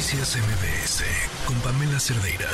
Noticias 0.00 0.34
MBS 0.34 1.04
con 1.46 1.60
Pamela 1.60 2.00
Cerdeira. 2.00 2.48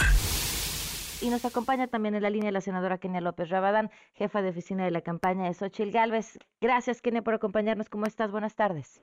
Y 1.22 1.30
nos 1.30 1.44
acompaña 1.44 1.86
también 1.86 2.16
en 2.16 2.22
la 2.24 2.28
línea 2.28 2.50
la 2.50 2.60
senadora 2.60 2.98
Kenia 2.98 3.20
López 3.20 3.50
Rabadán, 3.50 3.88
jefa 4.14 4.42
de 4.42 4.48
oficina 4.48 4.84
de 4.84 4.90
la 4.90 5.00
campaña 5.00 5.44
de 5.44 5.54
Xochil 5.54 5.92
Gálvez. 5.92 6.40
Gracias, 6.60 7.00
Kenia, 7.00 7.22
por 7.22 7.34
acompañarnos. 7.34 7.88
¿Cómo 7.88 8.04
estás? 8.06 8.32
Buenas 8.32 8.56
tardes. 8.56 9.00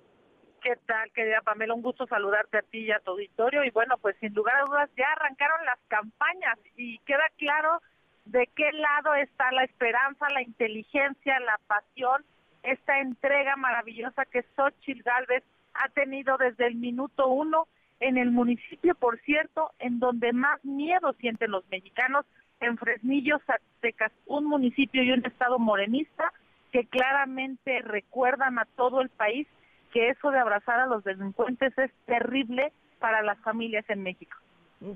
¿Qué 0.61 0.75
tal, 0.85 1.09
querida 1.13 1.39
Pamela? 1.39 1.73
Un 1.73 1.83
gusto 1.83 2.05
saludarte 2.05 2.57
a 2.57 2.63
ti 2.63 2.79
y 2.79 2.91
a 2.91 2.99
tu 2.99 3.11
auditorio. 3.11 3.63
Y 3.63 3.69
bueno, 3.69 3.97
pues 3.97 4.17
sin 4.19 4.33
lugar 4.33 4.57
a 4.57 4.65
dudas 4.65 4.89
ya 4.97 5.05
arrancaron 5.13 5.65
las 5.65 5.79
campañas 5.87 6.59
y 6.75 6.99
queda 7.05 7.23
claro 7.37 7.81
de 8.25 8.49
qué 8.57 8.73
lado 8.73 9.15
está 9.15 9.53
la 9.53 9.63
esperanza, 9.63 10.27
la 10.33 10.41
inteligencia, 10.41 11.39
la 11.39 11.57
pasión, 11.65 12.25
esta 12.63 12.99
entrega 12.99 13.55
maravillosa 13.55 14.25
que 14.25 14.43
Xochitl 14.57 15.01
Galvez 15.01 15.45
ha 15.75 15.87
tenido 15.87 16.35
desde 16.37 16.67
el 16.67 16.75
minuto 16.75 17.29
uno 17.29 17.69
en 18.03 18.17
el 18.17 18.31
municipio, 18.31 18.95
por 18.95 19.19
cierto, 19.21 19.71
en 19.79 19.99
donde 19.99 20.33
más 20.33 20.63
miedo 20.63 21.13
sienten 21.19 21.51
los 21.51 21.67
mexicanos, 21.69 22.25
en 22.59 22.77
Fresnillo, 22.77 23.39
Zacatecas, 23.45 24.11
un 24.25 24.45
municipio 24.45 25.03
y 25.03 25.11
un 25.11 25.25
estado 25.25 25.59
morenista 25.59 26.31
que 26.71 26.85
claramente 26.85 27.81
recuerdan 27.81 28.59
a 28.59 28.65
todo 28.75 29.01
el 29.01 29.09
país 29.09 29.47
que 29.91 30.09
eso 30.09 30.31
de 30.31 30.39
abrazar 30.39 30.79
a 30.79 30.87
los 30.87 31.03
delincuentes 31.03 31.77
es 31.77 31.91
terrible 32.05 32.73
para 32.99 33.21
las 33.21 33.37
familias 33.39 33.85
en 33.89 34.03
México. 34.03 34.37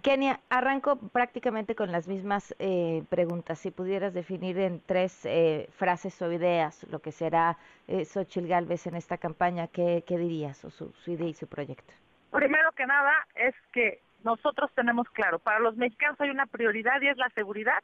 Kenia, 0.02 0.42
arranco 0.50 0.98
prácticamente 0.98 1.76
con 1.76 1.94
las 1.94 2.10
mismas 2.10 2.54
eh, 2.60 3.04
preguntas. 3.10 3.60
Si 3.60 3.72
pudieras 3.72 4.14
definir 4.14 4.58
en 4.58 4.82
tres 4.86 5.26
eh, 5.26 5.70
frases 5.78 6.22
o 6.22 6.32
ideas 6.32 6.86
lo 6.92 7.00
que 7.00 7.14
será 7.14 7.58
eh, 7.88 8.04
Xochitl 8.04 8.48
Galvez 8.48 8.86
en 8.88 8.96
esta 8.96 9.18
campaña, 9.18 9.68
¿qué, 9.68 10.04
dirías 10.08 10.66
o 10.66 10.72
su, 10.72 10.92
su, 10.92 11.12
idea 11.12 11.30
y 11.30 11.34
su 11.34 11.48
proyecto? 11.48 11.94
Primero 12.38 12.72
que 12.74 12.86
nada 12.86 13.12
es 13.34 13.56
que 13.74 14.00
nosotros 14.24 14.70
tenemos 14.76 15.10
claro, 15.10 15.40
para 15.40 15.58
los 15.58 15.76
mexicanos 15.76 16.22
hay 16.22 16.30
una 16.30 16.46
prioridad 16.46 17.02
y 17.02 17.08
es 17.08 17.18
la 17.18 17.30
seguridad 17.30 17.84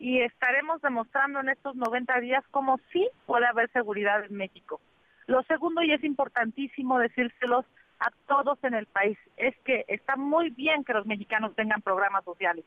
y 0.00 0.22
estaremos 0.22 0.82
demostrando 0.82 1.38
en 1.38 1.50
estos 1.50 1.76
90 1.76 2.18
días 2.18 2.42
cómo 2.50 2.80
sí 2.90 3.08
puede 3.26 3.46
haber 3.46 3.70
seguridad 3.70 4.24
en 4.24 4.34
México. 4.36 4.80
Lo 5.28 5.44
segundo, 5.44 5.82
y 5.82 5.92
es 5.92 6.02
importantísimo 6.02 6.98
decírselos, 6.98 7.64
a 8.00 8.10
todos 8.26 8.58
en 8.64 8.74
el 8.74 8.86
país. 8.86 9.16
Es 9.36 9.54
que 9.60 9.84
está 9.86 10.16
muy 10.16 10.50
bien 10.50 10.82
que 10.82 10.94
los 10.94 11.06
mexicanos 11.06 11.54
tengan 11.54 11.80
programas 11.80 12.24
sociales, 12.24 12.64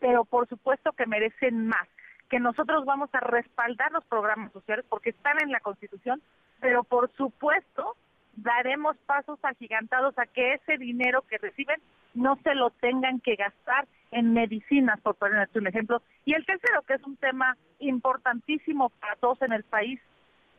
pero 0.00 0.24
por 0.24 0.48
supuesto 0.48 0.92
que 0.92 1.04
merecen 1.04 1.66
más, 1.66 1.86
que 2.30 2.40
nosotros 2.40 2.86
vamos 2.86 3.10
a 3.12 3.20
respaldar 3.20 3.92
los 3.92 4.06
programas 4.06 4.52
sociales 4.52 4.86
porque 4.88 5.10
están 5.10 5.36
en 5.42 5.52
la 5.52 5.60
Constitución, 5.60 6.22
pero 6.60 6.82
por 6.82 7.12
supuesto 7.12 7.94
daremos 8.42 8.96
pasos 9.06 9.38
agigantados 9.42 10.18
a 10.18 10.26
que 10.26 10.54
ese 10.54 10.78
dinero 10.78 11.22
que 11.22 11.38
reciben 11.38 11.80
no 12.14 12.36
se 12.42 12.54
lo 12.54 12.70
tengan 12.70 13.20
que 13.20 13.36
gastar 13.36 13.86
en 14.10 14.32
medicinas, 14.32 15.00
por 15.00 15.16
ponerte 15.16 15.58
un 15.58 15.66
ejemplo. 15.66 16.02
Y 16.24 16.34
el 16.34 16.46
tercero, 16.46 16.82
que 16.82 16.94
es 16.94 17.02
un 17.04 17.16
tema 17.16 17.56
importantísimo 17.78 18.90
para 18.90 19.16
todos 19.16 19.40
en 19.42 19.52
el 19.52 19.64
país, 19.64 20.00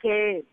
que 0.02 0.46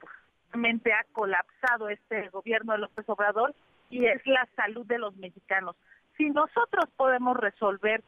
realmente 0.50 0.92
ha 0.92 1.04
colapsado 1.12 1.88
este 1.88 2.28
gobierno 2.30 2.72
de 2.72 2.78
López 2.78 3.08
Obrador, 3.08 3.54
y 3.91 4.06
es 4.06 4.27
la 4.27 4.48
salud 4.56 4.86
de 4.86 4.98
los 4.98 5.14
mexicanos. 5.16 5.77
Si 6.16 6.30
nosotros 6.30 6.86
podemos 6.97 7.36
resolver 7.36 8.02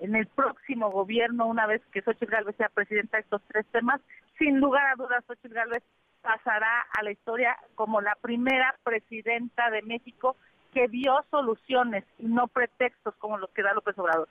en 0.00 0.16
el 0.16 0.26
próximo 0.26 0.90
gobierno, 0.90 1.46
una 1.46 1.66
vez 1.66 1.82
que 1.92 2.02
Xochitl 2.02 2.32
Gálvez 2.32 2.56
sea 2.56 2.68
presidenta 2.68 3.16
de 3.16 3.22
estos 3.22 3.42
tres 3.48 3.66
temas, 3.66 4.00
sin 4.38 4.58
lugar 4.58 4.86
a 4.86 4.96
dudas 4.96 5.24
Xochitl 5.26 5.54
Gálvez 5.54 5.82
pasará 6.24 6.86
a 6.98 7.02
la 7.02 7.12
historia 7.12 7.56
como 7.74 8.00
la 8.00 8.16
primera 8.16 8.74
presidenta 8.82 9.70
de 9.70 9.82
México 9.82 10.36
que 10.72 10.88
dio 10.88 11.22
soluciones 11.30 12.02
y 12.18 12.26
no 12.26 12.48
pretextos 12.48 13.14
como 13.16 13.38
los 13.38 13.50
que 13.50 13.62
da 13.62 13.74
López 13.74 13.96
Obrador. 13.98 14.28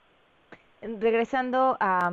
Regresando 0.82 1.78
a, 1.80 2.12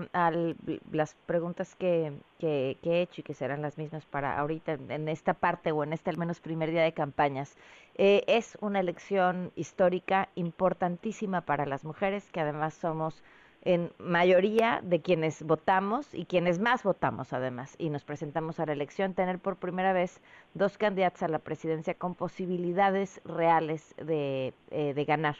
las 0.91 1.15
preguntas 1.25 1.75
que, 1.75 2.13
he 2.39 3.01
hecho 3.01 3.19
y 3.19 3.23
que 3.23 3.33
serán 3.33 3.61
las 3.61 3.77
mismas 3.77 4.05
para 4.05 4.39
ahorita, 4.39 4.77
en 4.87 5.09
esta 5.09 5.33
parte 5.33 5.73
o 5.73 5.83
en 5.83 5.91
este 5.91 6.09
al 6.09 6.17
menos 6.17 6.39
primer 6.39 6.71
día 6.71 6.83
de 6.83 6.93
campañas, 6.93 7.57
eh, 7.95 8.23
es 8.27 8.57
una 8.61 8.79
elección 8.79 9.51
histórica 9.55 10.29
importantísima 10.35 11.41
para 11.41 11.65
las 11.65 11.83
mujeres, 11.83 12.31
que 12.31 12.39
además 12.39 12.75
somos 12.75 13.21
en 13.63 13.91
mayoría 13.99 14.81
de 14.83 15.01
quienes 15.01 15.43
votamos 15.43 16.13
y 16.13 16.25
quienes 16.25 16.59
más 16.59 16.83
votamos 16.83 17.31
además 17.33 17.75
y 17.77 17.89
nos 17.89 18.03
presentamos 18.03 18.59
a 18.59 18.65
la 18.65 18.73
elección, 18.73 19.13
tener 19.13 19.39
por 19.39 19.57
primera 19.57 19.93
vez 19.93 20.19
dos 20.53 20.77
candidatos 20.77 21.23
a 21.23 21.27
la 21.27 21.39
presidencia 21.39 21.93
con 21.93 22.15
posibilidades 22.15 23.21
reales 23.23 23.93
de, 23.97 24.53
eh, 24.71 24.93
de 24.93 25.05
ganar. 25.05 25.37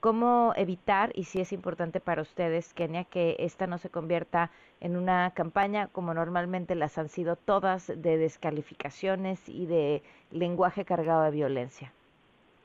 ¿Cómo 0.00 0.52
evitar, 0.56 1.12
y 1.14 1.24
si 1.24 1.40
es 1.40 1.50
importante 1.52 1.98
para 1.98 2.20
ustedes, 2.20 2.74
Kenia, 2.74 3.04
que 3.04 3.36
esta 3.38 3.66
no 3.66 3.78
se 3.78 3.88
convierta 3.88 4.50
en 4.80 4.96
una 4.96 5.32
campaña 5.34 5.88
como 5.88 6.12
normalmente 6.12 6.74
las 6.74 6.98
han 6.98 7.08
sido 7.08 7.36
todas 7.36 7.86
de 7.86 8.18
descalificaciones 8.18 9.48
y 9.48 9.64
de 9.64 10.02
lenguaje 10.30 10.84
cargado 10.84 11.22
de 11.22 11.30
violencia? 11.30 11.90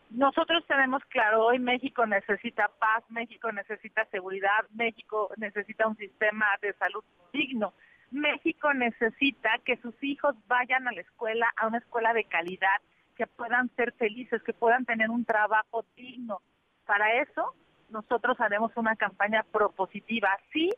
Nosotros 0.09 0.66
tenemos 0.68 1.03
claro, 1.06 1.46
hoy 1.46 1.59
México 1.59 2.06
necesita 2.06 2.70
paz, 2.80 3.03
México 3.09 3.52
necesita 3.52 4.06
seguridad, 4.06 4.66
México 4.74 5.30
necesita 5.38 5.88
un 5.88 5.96
sistema 5.97 6.46
de 6.62 6.74
salud 6.74 7.03
digno. 7.31 7.74
México 8.12 8.74
necesita 8.74 9.52
que 9.64 9.78
sus 9.78 9.94
hijos 10.03 10.36
vayan 10.47 10.88
a 10.88 10.92
la 10.92 11.02
escuela, 11.02 11.47
a 11.58 11.68
una 11.68 11.78
escuela 11.78 12.14
de 12.14 12.24
calidad, 12.24 12.81
que 13.16 13.28
puedan 13.28 13.70
ser 13.75 13.92
felices, 13.94 14.42
que 14.44 14.53
puedan 14.53 14.86
tener 14.86 15.09
un 15.12 15.25
trabajo 15.25 15.86
digno, 15.96 16.41
para 16.90 17.22
eso, 17.22 17.53
nosotros 17.91 18.41
haremos 18.41 18.72
una 18.76 18.96
campaña 18.96 19.46
propositiva, 19.52 20.30
sí, 20.52 20.72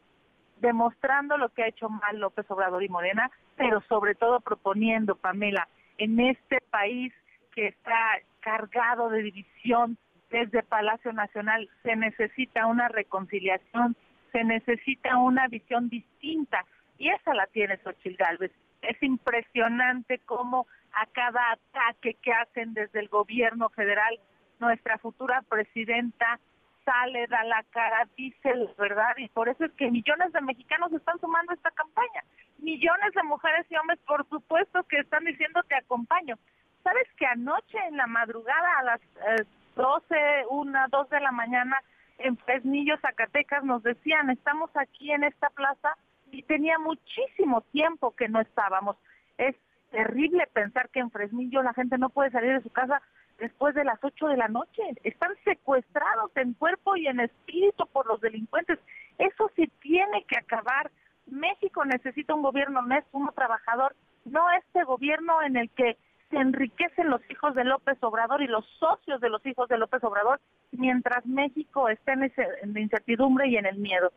demostrando 0.59 1.38
lo 1.38 1.48
que 1.48 1.63
ha 1.63 1.69
hecho 1.69 1.88
mal 1.88 2.19
López 2.19 2.46
Obrador 2.52 2.84
y 2.84 2.90
Morena, 2.90 3.31
pero 3.56 3.80
sobre 3.88 4.13
todo 4.13 4.42
proponiendo, 4.42 5.16
Pamela, 5.16 5.69
en 5.98 6.19
este 6.19 6.59
país 6.69 7.13
que 7.53 7.67
está 7.67 8.19
cargado 8.39 9.09
de 9.09 9.23
división 9.23 9.97
desde 10.29 10.63
Palacio 10.63 11.12
Nacional, 11.13 11.69
se 11.84 11.95
necesita 11.95 12.66
una 12.66 12.88
reconciliación, 12.88 13.95
se 14.31 14.44
necesita 14.44 15.17
una 15.17 15.47
visión 15.47 15.89
distinta, 15.89 16.66
y 16.97 17.09
esa 17.09 17.34
la 17.34 17.47
tiene 17.47 17.78
Xochitl 17.78 18.16
Gálvez. 18.16 18.51
Es 18.81 19.01
impresionante 19.03 20.19
cómo 20.19 20.67
a 20.94 21.06
cada 21.07 21.51
ataque 21.51 22.16
que 22.16 22.34
hacen 22.34 22.73
desde 22.73 23.00
el 23.00 23.09
gobierno 23.09 23.69
federal 23.69 24.19
nuestra 24.59 24.97
futura 25.00 25.41
presidenta 25.50 26.39
sale, 26.85 27.28
da 27.28 27.44
la 27.44 27.63
cara, 27.72 28.07
dice 28.18 28.56
la 28.56 28.72
verdad 28.78 29.13
y 29.18 29.28
por 29.29 29.50
eso 29.50 29.66
es 29.66 29.72
que 29.73 29.91
millones 29.91 30.31
de 30.33 30.41
mexicanos 30.41 30.91
están 30.94 31.19
sumando 31.19 31.51
a 31.51 31.56
esta 31.56 31.72
campaña. 31.72 32.23
Millones 32.59 33.13
de 33.16 33.23
mujeres 33.23 33.66
y 33.69 33.75
hombres, 33.75 34.00
por 34.06 34.28
supuesto, 34.29 34.83
que 34.83 35.00
están 35.00 35.23
diciendo 35.25 35.62
te 35.63 35.75
acompaño. 35.75 36.38
¿Sabes 36.84 37.08
que 37.18 37.25
anoche 37.25 37.78
en 37.88 37.97
la 37.97 38.08
madrugada 38.08 38.80
a 38.80 38.84
las 38.84 39.02
eh, 39.02 39.46
12, 39.75 40.16
1, 40.50 40.80
2 40.90 41.09
de 41.09 41.19
la 41.19 41.31
mañana 41.31 41.81
en 42.18 42.38
Fresnillo, 42.38 42.97
Zacatecas, 43.02 43.64
nos 43.64 43.84
decían, 43.84 44.30
estamos 44.30 44.69
aquí 44.75 45.12
en 45.12 45.24
esta 45.24 45.50
plaza 45.50 45.96
y 46.31 46.44
tenía 46.44 46.78
muchísimo 46.78 47.62
tiempo 47.72 48.16
que 48.16 48.30
no 48.30 48.40
estábamos. 48.42 48.96
Es 49.38 49.56
terrible 49.92 50.47
pensar 50.53 50.90
que 50.90 51.00
en 51.00 51.12
Fresnillo 51.12 51.64
la 51.64 51.74
gente 51.74 51.97
no 51.97 52.09
puede 52.09 52.31
salir 52.31 52.53
de 52.53 52.62
su 52.62 52.69
casa 52.69 53.02
después 53.40 53.75
de 53.75 53.84
las 53.84 54.00
8 54.02 54.28
de 54.28 54.38
la 54.38 54.48
noche. 54.48 54.81
Están 55.03 55.31
secuestrados 55.44 56.31
en 56.36 56.53
cuerpo 56.53 56.96
y 56.96 57.08
en 57.08 57.19
espíritu 57.19 57.88
por 57.88 58.06
los 58.08 58.22
delincuentes. 58.22 58.80
Eso 59.18 59.52
sí 59.56 59.68
tiene 59.81 60.24
que 60.25 60.38
acabar. 60.38 60.92
México 61.25 61.84
necesita 61.86 62.34
un 62.34 62.44
gobierno 62.44 62.80
honesto, 62.80 63.18
un 63.18 63.30
trabajador, 63.34 63.96
no 64.25 64.50
este 64.52 64.84
gobierno 64.84 65.42
en 65.42 65.58
el 65.58 65.69
que 65.72 65.98
se 66.31 66.38
enriquecen 66.38 67.09
los 67.09 67.22
hijos 67.30 67.53
de 67.53 67.64
López 67.66 67.97
Obrador 68.02 68.42
y 68.42 68.47
los 68.47 68.66
socios 68.80 69.22
de 69.22 69.30
los 69.30 69.46
hijos 69.46 69.69
de 69.69 69.78
López 69.78 70.03
Obrador, 70.03 70.40
mientras 70.72 71.25
México 71.25 71.89
esté 71.89 72.13
en, 72.13 72.24
en 72.24 72.74
la 72.74 72.80
incertidumbre 72.80 73.48
y 73.48 73.57
en 73.57 73.68
el 73.68 73.78
miedo. 73.78 74.12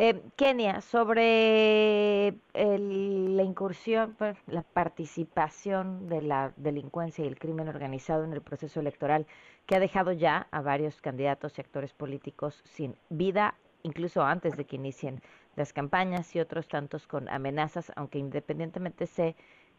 Eh, 0.00 0.22
Kenia, 0.36 0.80
sobre 0.80 2.32
la 2.54 3.42
incursión, 3.42 4.14
pues, 4.16 4.36
la 4.46 4.62
participación 4.62 6.08
de 6.08 6.22
la 6.22 6.52
delincuencia 6.56 7.24
y 7.24 7.28
el 7.28 7.36
crimen 7.36 7.68
organizado 7.68 8.22
en 8.22 8.32
el 8.32 8.40
proceso 8.40 8.78
electoral, 8.78 9.26
que 9.66 9.74
ha 9.74 9.80
dejado 9.80 10.12
ya 10.12 10.46
a 10.52 10.60
varios 10.60 11.00
candidatos 11.00 11.58
y 11.58 11.62
actores 11.62 11.94
políticos 11.94 12.62
sin 12.64 12.94
vida, 13.08 13.56
incluso 13.82 14.22
antes 14.22 14.56
de 14.56 14.66
que 14.66 14.76
inicien 14.76 15.20
las 15.56 15.72
campañas 15.72 16.34
y 16.36 16.38
otros 16.38 16.68
tantos 16.68 17.08
con 17.08 17.28
amenazas, 17.28 17.90
aunque 17.96 18.18
independientemente 18.18 19.06
se 19.06 19.34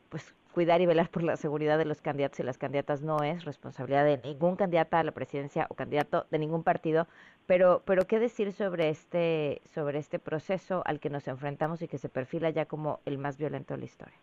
pues 0.10 0.36
cuidar 0.52 0.82
y 0.82 0.86
velar 0.86 1.10
por 1.10 1.24
la 1.24 1.38
seguridad 1.38 1.78
de 1.78 1.86
los 1.86 2.02
candidatos 2.02 2.40
y 2.40 2.44
las 2.44 2.58
candidatas 2.58 3.02
no 3.02 3.24
es 3.24 3.46
responsabilidad 3.46 4.04
de 4.04 4.18
ningún 4.18 4.56
candidato 4.56 4.98
a 4.98 5.04
la 5.04 5.12
presidencia 5.12 5.68
o 5.70 5.76
candidato 5.76 6.26
de 6.32 6.40
ningún 6.40 6.64
partido, 6.64 7.08
pero 7.46 7.84
pero 7.86 8.06
qué 8.08 8.20
decir 8.20 8.52
sobre 8.52 8.90
este 8.90 9.62
sobre 9.66 10.00
este 10.00 10.20
proceso 10.20 10.82
al 10.86 11.00
que 11.00 11.10
nos 11.10 11.28
enfrentamos 11.28 11.82
y 11.82 11.88
que 11.88 11.98
se 11.98 12.10
perfila 12.10 12.50
ya 12.50 12.66
como 12.66 13.00
el 13.06 13.18
más 13.18 13.38
violento 13.38 13.74
de 13.74 13.80
la 13.80 13.86
historia. 13.86 14.18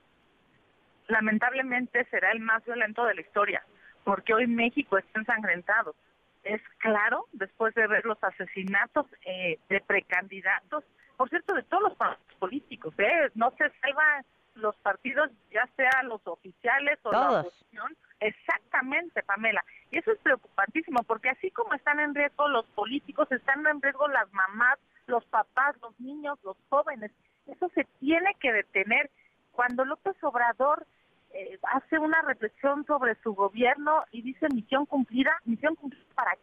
Lamentablemente 1.08 2.04
será 2.10 2.32
el 2.32 2.40
más 2.40 2.64
violento 2.64 3.04
de 3.04 3.14
la 3.14 3.20
historia, 3.20 3.62
porque 4.02 4.34
hoy 4.34 4.46
México 4.46 4.98
está 4.98 5.20
ensangrentado. 5.20 5.94
es 6.42 6.60
claro 6.78 7.26
después 7.32 7.74
de 7.74 7.86
ver 7.86 8.04
los 8.04 8.22
asesinatos 8.22 9.06
eh, 9.24 9.58
de 9.68 9.80
precandidatos, 9.80 10.84
por 11.16 11.28
cierto, 11.28 11.54
de 11.54 11.62
todos 11.62 11.84
los 11.84 11.94
partidos 11.94 12.34
políticos, 12.38 12.94
¿eh? 12.98 13.30
no 13.34 13.52
se 13.52 13.70
salvan 13.80 14.24
los 14.56 14.74
partidos, 14.76 15.30
ya 15.50 15.66
sea 15.76 16.02
los 16.02 16.20
oficiales 16.26 16.98
o 17.02 17.12
la 17.12 17.40
oposición. 17.40 17.96
Exactamente, 18.20 19.22
Pamela. 19.22 19.64
Y 19.90 19.98
eso 19.98 20.12
es 20.12 20.18
preocupantísimo, 20.20 21.02
porque 21.04 21.30
así 21.30 21.50
como 21.50 21.74
están 21.74 22.00
en 22.00 22.14
riesgo 22.14 22.48
los 22.48 22.66
políticos, 22.66 23.30
están 23.30 23.66
en 23.66 23.80
riesgo 23.80 24.08
las 24.08 24.32
mamás, 24.32 24.78
los 25.06 25.24
papás, 25.26 25.76
los 25.82 25.98
niños, 26.00 26.38
los 26.42 26.56
jóvenes. 26.68 27.12
Eso 27.46 27.68
se 27.74 27.84
tiene 28.00 28.34
que 28.40 28.52
detener. 28.52 29.10
Cuando 29.52 29.84
López 29.84 30.16
Obrador 30.22 30.86
eh, 31.32 31.58
hace 31.62 31.98
una 31.98 32.22
reflexión 32.22 32.84
sobre 32.86 33.14
su 33.22 33.34
gobierno 33.34 34.04
y 34.10 34.22
dice 34.22 34.46
misión 34.52 34.86
cumplida, 34.86 35.38
misión 35.44 35.74
cumplida 35.76 36.04
para 36.14 36.36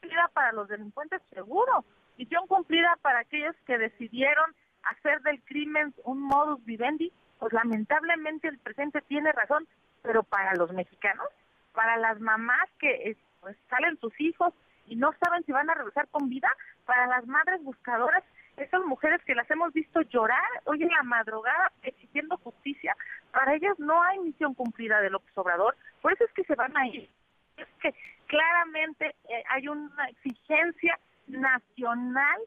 cumplida 0.00 0.30
para 0.32 0.52
los 0.52 0.68
delincuentes 0.68 1.22
seguro, 1.32 1.84
misión 2.16 2.46
cumplida 2.46 2.96
para 3.02 3.20
aquellos 3.20 3.54
que 3.66 3.78
decidieron 3.78 4.54
hacer 4.84 5.20
del 5.22 5.42
crimen 5.42 5.94
un 6.04 6.20
modus 6.20 6.64
vivendi, 6.64 7.12
pues 7.38 7.52
lamentablemente 7.52 8.48
el 8.48 8.58
presidente 8.58 9.00
tiene 9.02 9.32
razón, 9.32 9.66
pero 10.02 10.22
para 10.22 10.54
los 10.54 10.72
mexicanos, 10.72 11.26
para 11.72 11.96
las 11.96 12.20
mamás 12.20 12.68
que 12.78 12.90
eh, 13.10 13.16
pues, 13.40 13.56
salen 13.68 13.98
sus 13.98 14.18
hijos 14.20 14.52
y 14.86 14.96
no 14.96 15.12
saben 15.22 15.44
si 15.44 15.52
van 15.52 15.70
a 15.70 15.74
regresar 15.74 16.08
con 16.08 16.28
vida, 16.28 16.50
para 16.84 17.06
las 17.06 17.26
madres 17.26 17.62
buscadoras, 17.62 18.24
esas 18.56 18.84
mujeres 18.84 19.22
que 19.24 19.34
las 19.34 19.50
hemos 19.50 19.72
visto 19.72 20.00
llorar 20.02 20.48
hoy 20.64 20.82
en 20.82 20.88
la 20.88 21.02
madrugada 21.02 21.72
exigiendo 21.82 22.36
justicia, 22.38 22.96
para 23.30 23.54
ellas 23.54 23.78
no 23.78 24.02
hay 24.02 24.18
misión 24.18 24.54
cumplida 24.54 25.00
de 25.00 25.10
López 25.10 25.30
Obrador, 25.36 25.76
por 26.02 26.12
eso 26.12 26.24
es 26.24 26.32
que 26.32 26.44
se 26.44 26.56
van 26.56 26.76
a 26.76 26.86
ir. 26.88 27.08
Es 27.56 27.68
que 27.80 27.94
claramente 28.26 29.14
eh, 29.28 29.44
hay 29.48 29.68
una 29.68 30.04
exigencia 30.06 30.98
nacional 31.28 32.40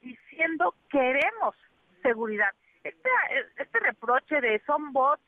diciendo 0.00 0.74
queremos 0.90 1.56
seguridad. 2.02 2.50
Este, 2.84 3.10
este 3.56 3.80
reproche 3.80 4.40
de 4.40 4.60
son 4.66 4.92
bots 4.92 5.22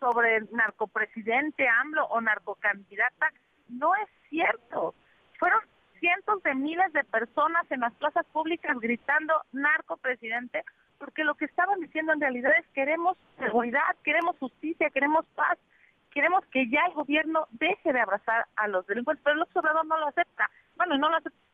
sobre 0.00 0.36
el 0.36 0.48
narcopresidente 0.52 1.68
AMLO 1.68 2.06
o 2.06 2.20
narcocandidata 2.20 3.32
no 3.68 3.94
es 3.96 4.08
cierto. 4.28 4.94
Fueron 5.38 5.60
cientos 5.98 6.42
de 6.42 6.54
miles 6.54 6.92
de 6.92 7.04
personas 7.04 7.70
en 7.70 7.80
las 7.80 7.94
plazas 7.94 8.26
públicas 8.26 8.78
gritando 8.78 9.34
narcopresidente 9.52 10.64
porque 10.98 11.24
lo 11.24 11.34
que 11.34 11.44
estaban 11.44 11.80
diciendo 11.80 12.12
en 12.12 12.20
realidad 12.20 12.52
es 12.58 12.66
queremos 12.68 13.18
seguridad, 13.38 13.96
queremos 14.02 14.36
justicia, 14.38 14.90
queremos 14.90 15.26
paz, 15.34 15.58
queremos 16.10 16.44
que 16.46 16.68
ya 16.70 16.80
el 16.88 16.94
gobierno 16.94 17.46
deje 17.50 17.92
de 17.92 18.00
abrazar 18.00 18.46
a 18.56 18.68
los 18.68 18.86
delincuentes, 18.86 19.22
pero 19.22 19.36
el 19.36 19.42
observador 19.42 19.84
no 19.86 19.98
lo 19.98 20.08
acepta. 20.08 20.50
Bueno, 20.76 20.96
no 20.96 21.10
lo 21.10 21.16
acepta 21.16 21.45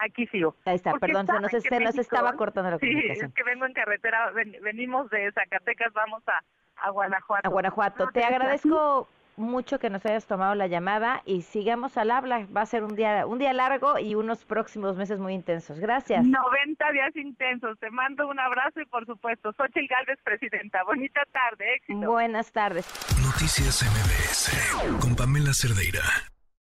aquí 0.00 0.26
sigo. 0.26 0.56
Ahí 0.64 0.76
está, 0.76 0.94
perdón, 0.94 1.26
se 1.26 1.40
nos, 1.40 1.50
se 1.50 1.80
nos 1.80 1.98
estaba 1.98 2.32
cortando 2.34 2.70
la 2.70 2.78
comunicación. 2.78 3.16
Sí, 3.20 3.26
es 3.26 3.34
que 3.34 3.42
vengo 3.44 3.66
en 3.66 3.72
carretera, 3.72 4.32
venimos 4.62 5.10
de 5.10 5.30
Zacatecas, 5.32 5.92
vamos 5.92 6.22
a, 6.26 6.42
a 6.76 6.90
Guanajuato. 6.90 7.46
A 7.46 7.50
Guanajuato. 7.50 8.08
Te 8.08 8.24
agradezco 8.24 9.08
mucho 9.36 9.78
que 9.78 9.90
nos 9.90 10.04
hayas 10.06 10.26
tomado 10.26 10.54
la 10.54 10.66
llamada 10.66 11.22
y 11.24 11.42
sigamos 11.42 11.96
al 11.96 12.10
habla. 12.10 12.46
Va 12.54 12.62
a 12.62 12.66
ser 12.66 12.84
un 12.84 12.94
día 12.94 13.26
un 13.26 13.38
día 13.38 13.52
largo 13.52 13.98
y 13.98 14.14
unos 14.14 14.44
próximos 14.44 14.96
meses 14.96 15.18
muy 15.18 15.34
intensos. 15.34 15.78
Gracias. 15.80 16.24
90 16.24 16.92
días 16.92 17.16
intensos. 17.16 17.78
Te 17.78 17.90
mando 17.90 18.28
un 18.28 18.38
abrazo 18.38 18.80
y 18.80 18.86
por 18.86 19.06
supuesto, 19.06 19.52
Xochitl 19.52 19.86
Galvez, 19.88 20.18
presidenta. 20.22 20.82
Bonita 20.84 21.22
tarde, 21.32 21.74
éxito. 21.74 22.10
Buenas 22.10 22.52
tardes. 22.52 22.86
Noticias 23.24 23.82
MBS 23.82 25.00
con 25.00 25.16
Pamela 25.16 25.52
Cerdeira. 25.52 26.02